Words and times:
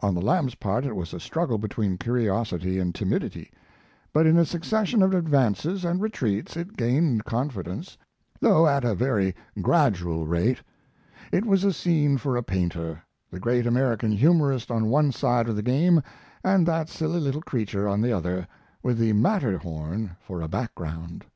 On 0.00 0.14
the 0.14 0.22
lamb's 0.22 0.54
part 0.54 0.86
it 0.86 0.96
was 0.96 1.12
a 1.12 1.20
struggle 1.20 1.58
between 1.58 1.98
curiosity 1.98 2.78
and 2.78 2.94
timidity, 2.94 3.52
but 4.10 4.24
in 4.24 4.38
a 4.38 4.46
succession 4.46 5.02
of 5.02 5.12
advances 5.12 5.84
and 5.84 6.00
retreats 6.00 6.56
it 6.56 6.78
gained 6.78 7.26
confidence, 7.26 7.98
though 8.40 8.66
at 8.66 8.84
a 8.84 8.94
very 8.94 9.34
gradual 9.60 10.26
rate. 10.26 10.62
It 11.30 11.44
was 11.44 11.62
a 11.62 11.74
scene 11.74 12.16
for 12.16 12.38
a 12.38 12.42
painter: 12.42 13.02
the 13.30 13.38
great 13.38 13.66
American 13.66 14.12
humorist 14.12 14.70
on 14.70 14.88
one 14.88 15.12
side 15.12 15.46
of 15.46 15.56
the 15.56 15.62
game 15.62 16.02
and 16.42 16.64
that 16.64 16.88
silly 16.88 17.20
little 17.20 17.42
creature 17.42 17.86
on 17.86 18.00
the 18.00 18.12
other, 18.14 18.48
with 18.82 18.96
the 18.96 19.12
Matterhorn 19.12 20.16
for 20.22 20.40
a 20.40 20.48
background. 20.48 21.26